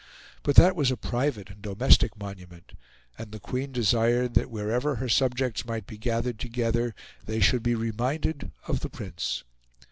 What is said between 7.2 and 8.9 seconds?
they should be reminded of the